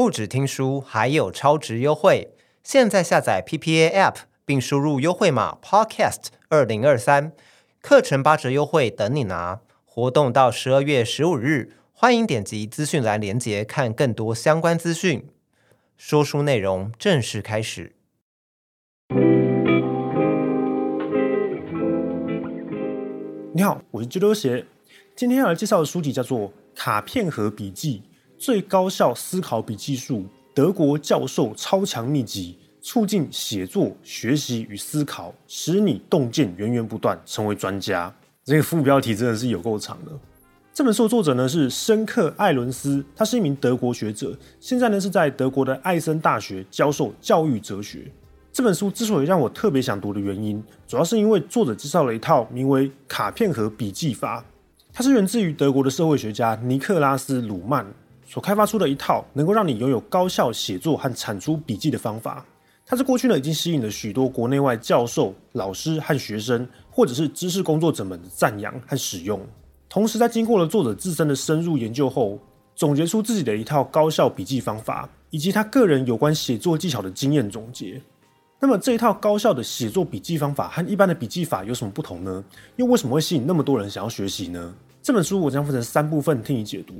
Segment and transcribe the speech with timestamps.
[0.00, 2.32] 不止听书，还有超值优惠！
[2.64, 4.14] 现在下载 PPA App，
[4.46, 7.32] 并输入优惠码 Podcast 二零二三，
[7.82, 9.60] 课程八折优惠等你拿！
[9.84, 15.28] 活动到十二月十五日，欢迎点击资讯栏链接看更多相关资讯。
[15.98, 17.92] 说书内容正式开始。
[23.52, 24.64] 你好，我是啾啾鞋。
[25.14, 28.04] 今天要来介绍的书籍叫做《卡片和笔记：
[28.40, 30.24] 最高效思考笔记术——
[30.56, 38.08] 德国教授超强秘籍，促进写作、学习与思考，使你洞见源源不断，成为专家》。
[38.42, 40.12] 这个副标题真的是有够长的。
[40.72, 48.10] 这本书的作者呢是申克·艾伦斯，他是一名德国学者，现在呢是在德国的艾森大学教授教育哲学。
[48.50, 54.42] 这本书之所以让我特别想读的原因，主要是因为作者介绍了一套名为“卡片盒笔记法”，
[54.94, 57.86] 它是源自于德国的社会学家尼克拉斯·鲁曼
[58.30, 62.46] 所开发出的一套能够让你拥有高效写作和产出笔记的方法。
[62.86, 69.40] 它在过去呢已经吸引了许多国内外教授、老师和学生，或者是知识工作者们的赞扬和使用。
[69.88, 72.38] 同时，在经过了作者自身的深入研究后，
[72.76, 78.00] 总结出自己的一套高效笔记方法，以及他个人有关写作技巧的经验总结。
[78.60, 82.44] 那么，这一套高效的写作笔记方法和一般的笔记法有什么不同呢？
[82.76, 84.72] 又为什么会吸引那么多人想要学习呢？
[85.02, 86.94] 这本书我将分成三部分听你解读。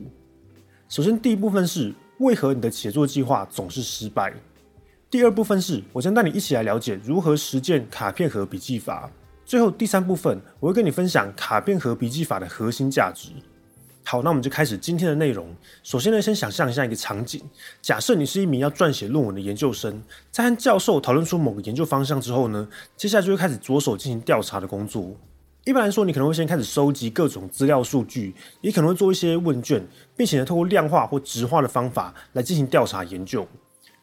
[0.91, 4.33] 首先，第一部分是为何你的写作计划总是失败；
[5.09, 9.09] 第二部分是我将带你一起来了解如何实践卡片盒笔记法。
[9.47, 13.29] 最后第三部分，我会跟你分享卡片盒笔记法的核心价值。
[14.03, 15.55] 好，那我们就开始今天的内容。
[15.85, 17.41] 首先呢，先想象一下一个场景：
[17.81, 25.15] 假设你是一名要撰写论文的研究生，在和教授讨论出某个研究方向之后呢，接下来就会开始着手进行调查的工作。
[25.65, 33.47] 一般来说，你可能会先开始收集各种资料数据，也可能会做一些问卷，并且呢，透过量化或质化的方法来进行调查研究。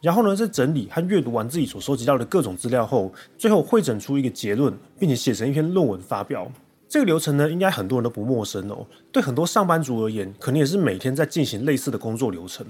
[0.00, 6.48] 然后呢，在整理和阅读完自己所收集到的各种资料后，最后会整出一个结论，并且写成一篇论文发表。
[6.88, 8.86] 这个流程呢，应该很多人都不陌生哦。
[9.10, 12.64] 对很多上班族而言，可能也是每天在进行类似的工作流程。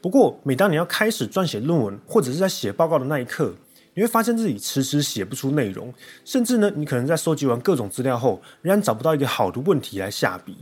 [0.00, 3.54] 不过，每当你要开始撰写论文，或者是在写报告的那一刻，
[3.94, 5.92] 你会发现自己迟迟写不出内容，
[6.24, 10.56] 甚至呢，你可能在收集完各种资料后，仍然找不到一个好的问题来下笔。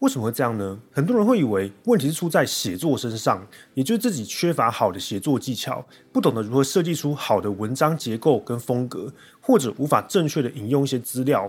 [0.00, 0.76] 为什么会这样呢？
[0.90, 11.48] 很多人会以为问题是出在写作身上，也就是自己缺乏好的写作技巧，不懂得如何设计出好的文章结构跟风格，或者无法正确的引用一些资料。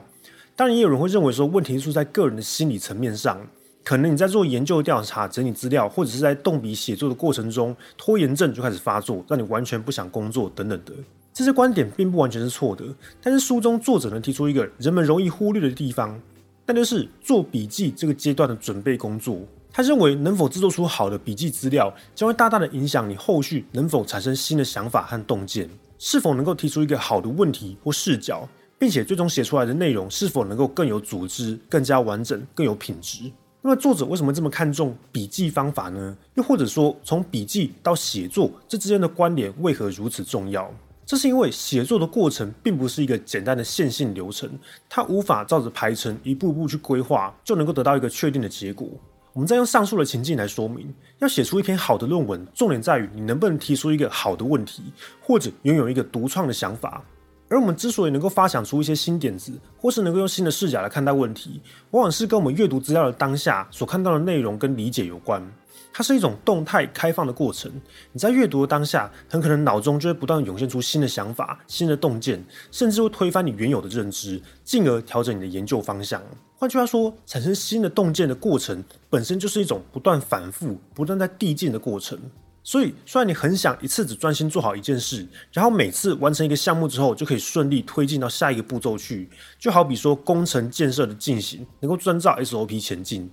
[0.55, 3.41] 当然，也有人会认为说问题是出在个人的心理层面上，
[3.83, 10.93] 可能你在做研究调查、整理资料，或者是在动笔写作的过程中，拖延症就开始发作，让你完全不想工作等等的。
[11.33, 12.85] 这些观点并不完全是错的，
[13.21, 16.19] 但是书中作者能提出一个人们容易忽略的地方。
[16.65, 19.41] 那就是做笔记这个阶段的准备工作。
[19.71, 25.67] 他认为，能否制作出好的笔记资料，将会大大的影响你后续能否产生新的想法和洞见，
[25.97, 33.29] 是否能够提出一个好的问题或视角，并且最终写出来的内容是否能够更有组织、更加完整、更有品质。
[33.61, 36.15] 那么，作者为什么这么看重笔记方法呢？
[36.35, 40.71] 又或者说，从笔记到写作这之间的关联为何如此重要？
[41.05, 44.49] 这是因为写作的过程并不是一个简单的线性流程，
[44.89, 48.87] 它无法照着排程一步步去规划就能够得到一个确定的结果。
[49.33, 54.83] 我们再用上述的情境来说明，要写出一篇好的论文，重点在于你能不能提出一个好的问题，
[55.21, 57.03] 或者拥有一个独创的想法。
[57.49, 61.59] 而我们之所以能够发想出一些新点子，或是能够用新的视角来看待问题，
[61.91, 65.43] 往往是跟我们阅读资料的当下所看到的内容跟理解有关。
[65.93, 67.71] 它是一种动态开放的过程。
[68.11, 76.19] 你在阅读的当下，很可能脑中就会不断涌现出新的想法、新的洞见，甚至会推翻你原有的认知，进而调整你的研究方向。
[76.57, 82.17] 换句话说，产生新的洞见的过程本身就是一种不断反复、不断在递进的过程。
[82.63, 89.29] 所以，虽然你很想一次只专心做好一件事，然后每次完成一个项目之后就可以顺利推进到下一个步骤去，
[89.59, 93.29] 就好比说工程建设的进行能够遵照 SOP 前进。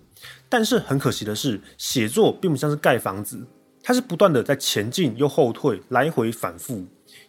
[0.49, 3.47] 但是很可惜的是，写作并不像是盖房子，
[3.83, 6.85] 它是不断的在前进又后退，来回反复。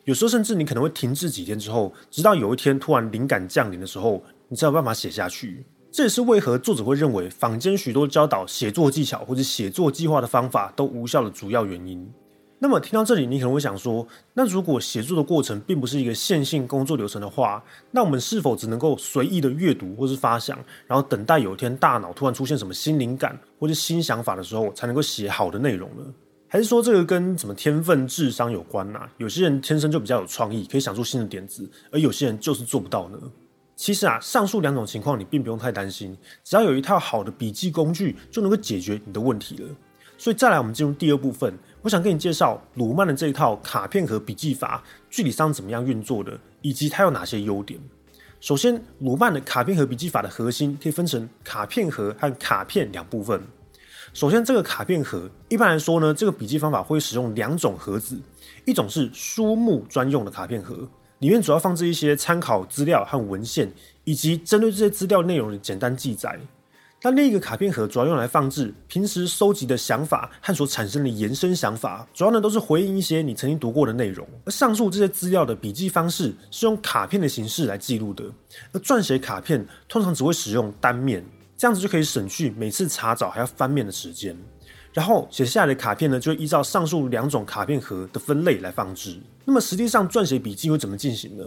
[0.06, 5.64] 有时候甚至你可能会停滞几天之后，直到有一天突然灵感降临的时候，你才有办法写下去。
[5.92, 12.10] 这也是为何作者会认为坊间许多教导写作技巧或者写作计划的方法都无效的主要原因。
[12.60, 20.58] 那么听到这里，你可能会想说，那如果写作的过程并不是一个线性工作流程的话，那我们是否只能够随意的阅读或是发想，
[20.88, 26.06] 然后等待有一天大脑突然出现什么新灵感或者新想法的时候，才能够写好的内容呢？
[26.48, 29.00] 还是说这个跟什么天分、智商有关呢？
[29.18, 33.18] 有些人天生就比较有创意，可以想出新的点子，而有些人就是做不到呢？
[33.82, 39.68] 其实啊，上述两种情况你并不用太担心，只要有一套好的笔记工具，就能够解决你的问题了。
[40.20, 41.52] 所以再来，我们进入第二部分。
[41.82, 47.80] 我想跟你介绍鲁曼的这一套卡片盒笔记法具体上怎么样运作的，以及它有哪些优点。
[48.40, 53.42] 首先，鲁曼的卡片盒笔记法的核心可以分成卡片盒和卡片两部分。
[54.14, 58.22] 首先，这个卡片盒一般来说呢，这个笔记方法会使用两种盒子，
[58.66, 60.88] 一种是书目专用的卡片盒，
[61.22, 63.72] 里面主要放置一些参考资料和文献，
[64.06, 66.40] 以及针对这些资料内容的简单记载。
[67.04, 74.28] 那另一个卡片盒主要用来放置平时收集的想法和所产生的延伸想法，主要呢都是回应一些你曾经读过的内容。
[74.46, 78.24] 而上述这些资料的笔记方式是用卡片的形式来记录的，
[78.72, 81.24] 而撰写卡片通常只会使用单面，
[81.56, 84.36] 这样子就可以省去每次查找还要翻面的时间。
[84.94, 89.18] 然后写下来的卡片呢，就会依照上述两种卡片盒的分类来放置。
[89.46, 91.44] 那么实际上撰写笔记会怎么进行呢？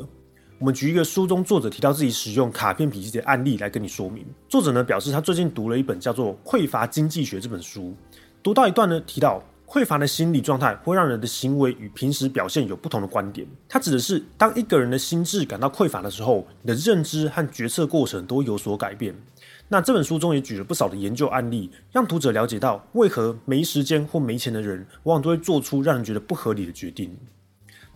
[0.59, 4.25] 我们举一个书中作者提到自己使用卡片笔记的案例来跟你说明。
[4.49, 7.95] 作者呢表示，他最近读了一本叫做《匮乏经济学》这本书，
[8.43, 13.47] 读到一段呢提到，匮乏的心理状态会让人的行为与平时表现有不同的观点。
[13.69, 19.15] 他指的是，当一个人的心智感到匮乏的时候，你的认知和决策过程都有所改变。
[19.69, 27.17] 那这本书中也举了不少的研究案例，让读者了解到为何没时间或没钱的人，往往都会做出让人觉得不合理的决定。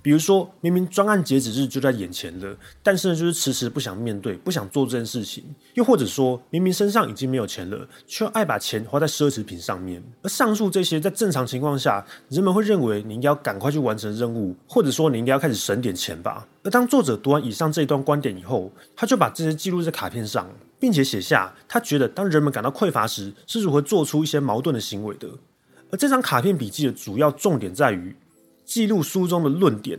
[0.00, 5.44] 比如说，明明专案截止日就在眼前了，但是呢，就是迟迟不想面对，不想做这件事情。
[5.74, 10.02] 又或者说，明明身上已经没有钱了，却爱把钱花在奢侈品上面。
[10.22, 16.46] 而上述这些，在正常情况下，人们会认为你应该要赶快去完成任务，或者说你应该要开始省点钱吧。
[16.62, 20.48] 而当作者读完以上这一段观点以后，他就把这些记录在卡片上，
[20.78, 25.28] 并且写下他觉得当人们感到匮乏时，是如何做出一些矛盾的行为的。
[25.90, 28.14] 而这张卡片笔记的主要重点在于。
[28.64, 29.98] 记录书中的论点，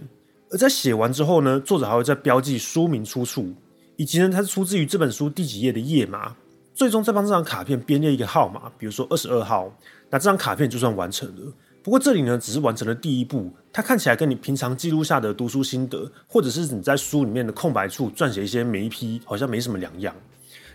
[0.52, 3.52] 而在写完之后呢，作者还会再标记书名出处，
[3.96, 6.36] 以及呢它是出自于这本书第几页的页码，
[6.76, 9.76] 最终再帮这张卡片编列一个号码，比如说二十二号，
[10.12, 11.52] 那这张卡片就算完成了。
[11.82, 20.16] 不过这里呢只是完成了第一步，它看起来跟你平常记录下的读书心得，或者是你在书里面的空白处撰写一些眉批，好像没什么两样。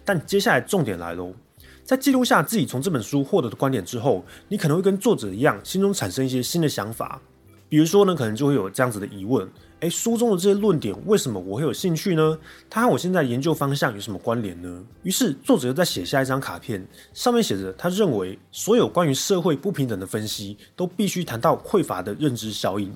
[0.05, 1.33] 但接下来重点来喽，
[1.83, 7.21] 在记录下自己从这本书获得的观点之后，你可能会跟作者一样，心中产生一些新的想法。
[7.69, 9.49] 比如说呢，可能就会有这样子的疑问：
[9.81, 12.39] 诶，书中的这些论点，为什么我会有兴趣呢？
[12.71, 14.85] 它和我现在研究方向有什么关联呢？
[15.03, 22.93] 于是作者又再写下一张卡片，上面写着他认为所有关于社会不平等的分析都必须谈到匮乏的认知效应。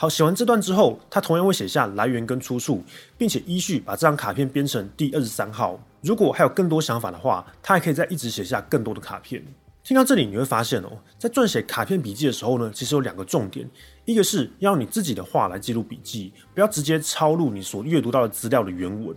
[0.00, 2.82] 好，写完这段之后，他同样会写下来源跟出处，
[3.18, 5.78] 并且依序把这张卡片编成第二十三号。
[6.00, 9.44] 如果还有更多想法的话，他还可以再一直写下更多的卡片。
[9.84, 13.68] 听到这里，你会发现哦，在撰写卡片笔记的时候呢，其实有两个重点。
[14.06, 19.14] 一个是要用你自己的话来记录笔记，不要直接抄录你所阅读到的资料的原文，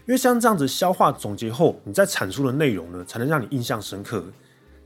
[0.00, 4.22] 因为像这样子消化总结后，你再阐述的内容呢，才能让你印象深刻。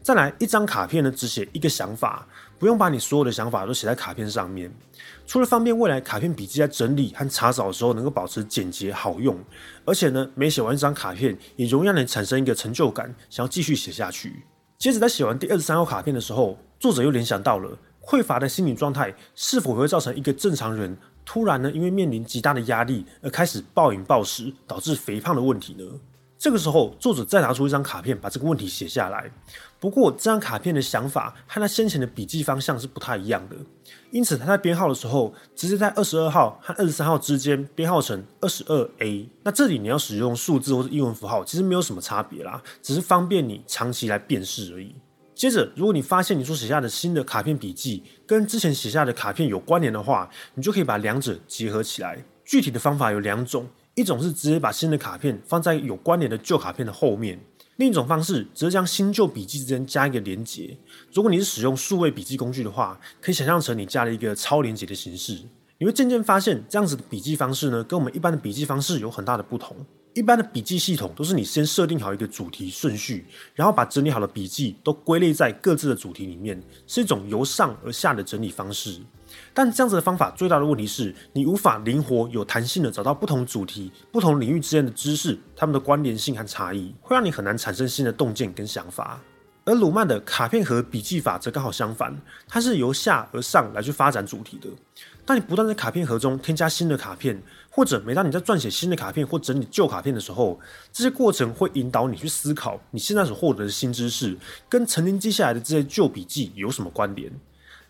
[0.00, 2.28] 再来，一张卡片呢，只写一个想法，
[2.64, 4.72] 不用把你所有的想法都写在卡片上面。
[5.26, 9.38] 除了方便未来卡片笔记在整理和查找的时候能够保持简洁好用，
[9.84, 14.46] 而且呢，每写完一张卡片，也容易让你产生一个成就感，想要继续写下去。
[14.78, 25.84] 接着在写完第二十三号卡片的时候，作者又联想到了匮乏的心理状态是否会造成一个正常人突然呢，因为面临极大的压力而开始暴饮暴食，导致肥胖的问题呢？
[26.44, 29.32] 这个时候，作者再拿出一张卡片，把这个问题写下来。
[29.80, 33.56] 不过，这张卡片的想法和他先前的笔记方向是不太一样的，
[34.10, 39.26] 因此他在编号的时候，直接在二十二号和二十三号之间编号成二十二 A。
[39.42, 44.94] 那这里你要使用数字或者英文符号，其实没有什么差别啦，只是方便你长期来辨识而已。
[45.34, 52.22] 接着，如果你发现你所写下的新的卡片笔记跟之前写下的卡片有关联的话，你就可以把两者结合起来。
[52.44, 53.66] 具体的方法有两种。
[53.94, 57.38] 一种是直接把新的卡片放在有关联的旧卡片的后面，
[57.76, 60.76] 另一种方式则将新旧笔记之间加一个连接。
[61.12, 65.38] 如果你是使用数位笔记工具的话，可以想象成你加了一个超连接的形式。
[65.78, 69.76] 你会渐渐发现，这样子的笔记方式呢，跟我们一般的笔记方式有很大的不同。
[70.14, 79.00] 一般的笔记系统都是你先设定好一个主题顺序，然后把整理好的笔记都归类在各自的主题里面，是一种由上而下的整理方式。
[79.52, 89.20] 但这样子的方法最大的问题是你无法灵活、有弹性的找到不同主题、不同领域之间的知识，它们的关联性和差异，会让你很难产生新的洞见跟想法。
[89.66, 92.14] 而鲁曼的卡片盒笔记法则刚好相反，
[92.46, 94.68] 它是由下而上来去发展主题的。
[95.24, 97.42] 当你不断在卡片盒中添加新的卡片，
[97.76, 100.60] 或者每当你在撰写新的卡片或整理旧卡片的时候，
[100.92, 104.38] 这些过程会引导你去思考，你现在所获得的新知识
[104.68, 107.28] 跟曾经记下来的这些旧笔记有什么关联？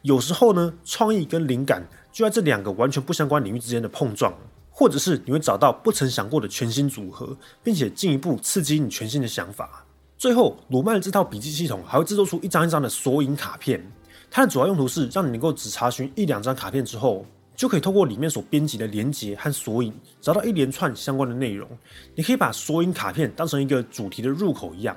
[0.01, 4.33] 有时候呢，创意跟灵感就在这两个完全不相关领域之间的碰撞，
[4.71, 9.85] 或者是你会找到不曾想过的全新组合，并且进一步刺激你全新的想法。
[10.17, 13.87] 最后，鲁曼的这套笔记系统还会制作出一张一张的索引卡片。
[14.31, 17.27] 它的主要用途是让你能够只查询一两张卡片之后，
[17.57, 21.69] 就可以透过里面所编辑的连接和索引，找到一连串相关的内容。
[22.15, 24.97] 你可以把索引卡片当成一个主题的入口一样，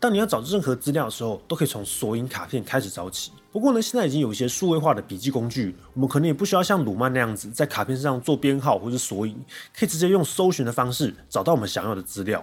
[0.00, 3.32] 当你要找任何资料的时候，都可以从索引卡片开始找起。
[3.52, 9.34] 不过呢，现在已经有一些数位化的笔记工具，我们可能也不需要像鲁曼那样子在卡片上做编号或者索引，
[9.76, 12.42] 可以直接用搜寻的方式找到我们想要的资料，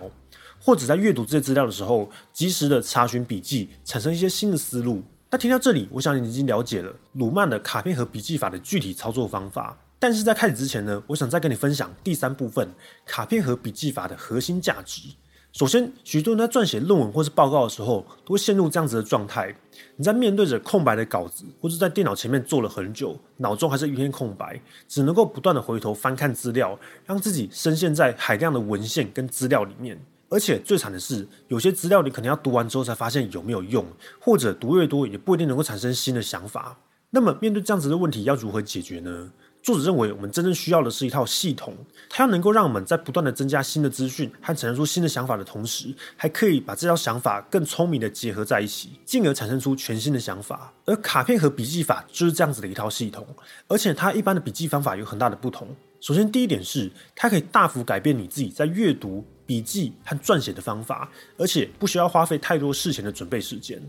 [0.60, 5.02] 或者在阅读这些资料的时候，及时的查询笔记，产生一些新的思路。
[5.32, 9.78] 那听到这里，我想你已经了解了鲁曼的卡片和笔记法的具体操作方法。
[9.98, 12.70] 但是在开始之前呢，我想再跟你分享第三部分
[13.06, 15.10] 卡片和笔记法的核心价值。
[15.52, 19.56] 首先，许多人在撰写论文或是报告的时候，都会陷入这样子的状态：
[19.96, 29.98] 你在面对着空白的稿子，或是在电脑前面坐了很久，脑中还是一片空白，只能够不断的回头翻看资料，让自己深陷在海量的文献跟资料里面。
[30.30, 33.86] 而且最惨的是，有些资料你可能要读完之后才发现有没有用，
[34.20, 36.78] 或者读越多也不一定能够产生新的想法。
[37.12, 39.32] 那么面对这样子的问题，要如何解决呢？
[39.62, 41.74] 作者认为，我们真正需要的是一套系统，
[42.08, 50.72] 它要能够让我们在不断的增加新的资讯和产生出新的想法的同时，还可以把这套想法更聪明的结合在一起，进而产生出全新的想法。
[50.86, 53.26] 而卡片和笔记法就是这样子的一套系统，
[53.68, 55.68] 而且它一般的笔记方法有很大的不同。
[56.00, 59.26] 首先，第一点是它可以大幅改变你自己在阅读。
[59.46, 63.82] 笔记和撰写的方法，而且不需要花费太多事前的准备时间。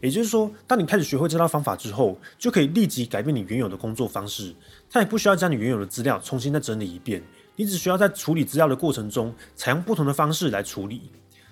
[0.00, 4.54] 也就是说，当你开始学会这套方法之后，就可以立即改变你原有的工作方式。
[4.90, 7.22] 它也不需要将你原有的资料重新再整理一遍，
[7.56, 11.10] 你只需要在处理资料的过程中，采用不同的方式来处理。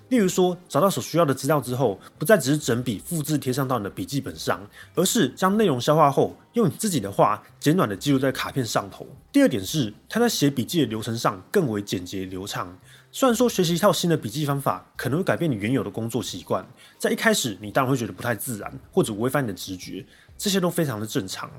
[0.09, 9.07] 例如说，找到所需要的资料之后，不再只是整笔复制贴上到你的笔记本上，而是将内容消化后，用你自己的话简短的记录在卡片上头。
[9.31, 12.75] 第二点是，它在写笔记的流程上更为简洁流畅。
[13.11, 16.67] 虽然说学习一套新的笔记方法可能会改变你原有的工作习惯，
[16.99, 20.05] 在一开始你当然会觉得不太自然，或者违反你的直觉，
[20.37, 21.51] 这些都非常的正常。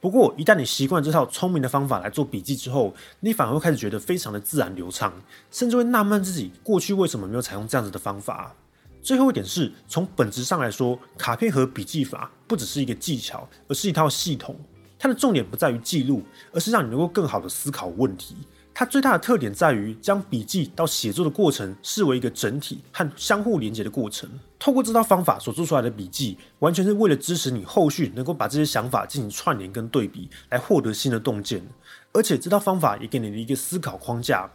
[0.00, 5.12] 不过一旦你习惯这套聪明的方法来做笔记之后，你反而会开始觉得非常的自然流畅，
[5.52, 8.52] 甚至会纳闷自己过去为什么没有采用这样子的方法。
[9.00, 14.56] 最后一点是从本质上来说，卡片和笔记法不只是一个技巧，而是一套系统。
[14.98, 18.34] 它的重点不在于记录，而是让你能够更好的思考问题。
[18.78, 24.30] 它最大的特点在于将笔记到写作的过程视为一个整体和相互连接的过程。
[24.56, 31.60] 透过这套方法所做出来的笔记，完全是为了支持你后续能够把这些想法进行串联跟对比，来获得新的洞见。
[32.12, 34.48] 而且这套方法也给你了一个思考框架，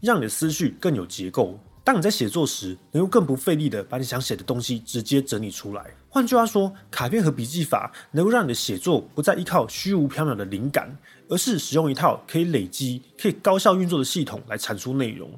[0.00, 1.56] 让你的思绪更有结构。
[1.90, 5.84] 当你在写作时，能够更不费力的把你想写的东西直接整理出来。
[6.08, 10.96] 换句话说，卡片和笔记法能够让你的写作不再依靠虚无缥缈的灵感，
[11.28, 15.28] 而是使用一套可以累积、可以高效运作的系统来产出内容。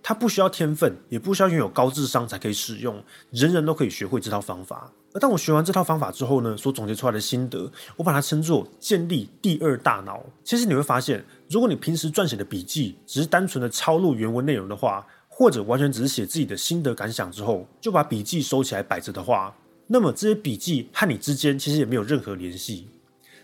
[0.00, 4.88] 它不需要天分，也不需要拥有高智商才可以使用，人人都可以学会这套方法。
[5.12, 10.24] 而当我学完这套方法之后呢，所总结出来的心得，我把它称作建立第二大脑。
[10.44, 15.04] 其实你会发现，如果你平时撰写的笔记只是单纯的抄录原文内容的话，
[15.38, 19.54] 或者完全只是写自己的心得感想之后，就把笔记收起来摆着的话，
[19.86, 22.88] 那么这些笔记和你之间其实也没有任何联系。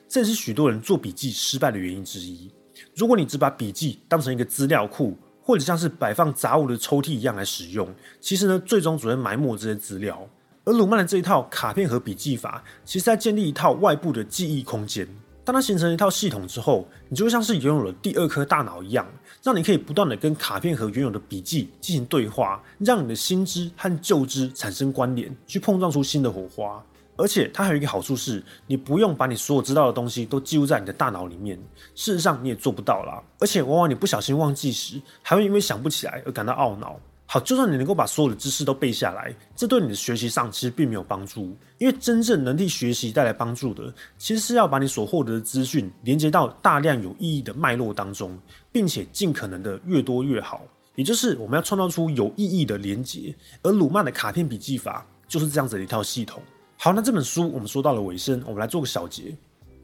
[0.08, 2.50] 这也是许多人做笔记失败的原因之一。
[2.94, 7.86] 如果你只把笔记当成一个资料库，或者像是摆放杂物的抽屉一样来使用，
[8.22, 10.26] 其实呢，最终只会埋没这些资料。
[10.64, 15.06] 而鲁曼的这一套卡片和笔记法，其实在建立一套外部的记忆空间。
[15.44, 19.04] 当它形成一套系统之后，你就像是拥有了第二颗大脑一样，
[19.42, 26.80] 让你可以不断的跟卡片和原有的笔记进行对话，让你的新知和旧知产生关联，去碰撞出新的火花。
[27.16, 31.58] 而且它还有一个好处是，你不用把你所有知道的东西都记录在你的大脑里面，
[31.94, 33.22] 事实上你也做不到啦。
[33.40, 36.98] 而且往往你不小心忘记时，还会因为想不起来而感到懊恼。
[37.32, 41.56] 好，就算你能够把所有的知识都背下来，这对你的学习上其实并没有帮助。
[41.78, 48.38] 因为真正能替学习带来帮助的，其实是要把你所获得的资讯连接到大量有意义的脉络当中，
[48.70, 50.60] 并且尽可能的越多越好。
[50.94, 53.34] 也就是我们要创造出有意义的连接。
[53.62, 56.42] 而鲁曼的卡片笔记法就是这样子的一套系统。
[56.76, 59.34] 好，那这本书我们说到了尾声，我们来做个小结。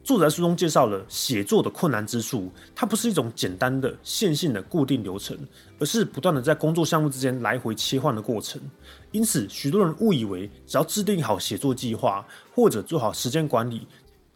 [0.03, 5.37] 作者在书中介绍了写作的困难之处，它不是一种简单的线性的固定流程，
[5.77, 8.59] 而是不断的在工作项目之间来回切换的过程。
[9.11, 12.25] 因此，许多人误以为只要制定好写作计划
[12.55, 13.87] 或者做好时间管理，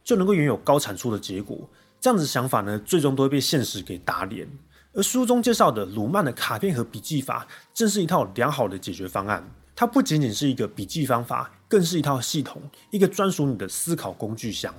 [0.04, 1.58] 就能够拥有高产出的结果。
[2.00, 4.48] 这样子想法呢，最终都会被现实给打脸。
[4.94, 9.44] 而书中介绍的鲁曼的卡片和笔记法，正是一套良好的解决方案。
[9.76, 14.72] 它不仅仅是一个笔记方法，更是一套系统，一个专属你的思考工具箱。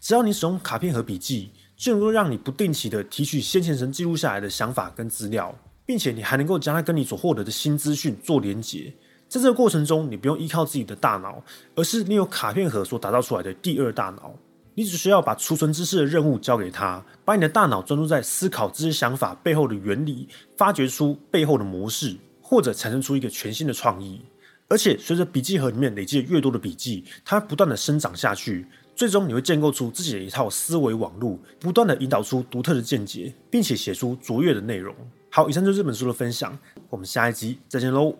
[0.00, 8.92] 只要你使用卡片和笔记，就能够让你不定期的提取先前曾记录下来的想法跟资料，并且你还能够将它跟你所获得的新资讯做连结。
[9.28, 11.42] 在这个过程中，你不用依靠自己的大脑，
[11.74, 14.34] 而是利用卡片盒所打造出来的第二大脑。
[14.74, 24.20] 你只需要把储存知识的任务交给他，把你的大脑专注在思考这些想法背后的原理，发掘出背后的模式，或者产生出一个全新的创意。
[24.68, 34.94] 而且，随着笔记盒里面累积越多的笔记，它不断的生长下去，最终你会建构出自己的一套思维网路，不断的引导出独特的见解，并且写出卓越的内容。
[35.30, 36.58] 好，以上就是这本书的分享，
[36.90, 38.14] 我们下一集再见喽。